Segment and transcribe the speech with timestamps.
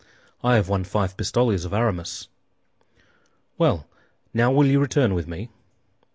[0.43, 2.27] "I have won five pistoles of Aramis."
[3.59, 3.85] "Well;
[4.33, 5.49] now will you return with me?"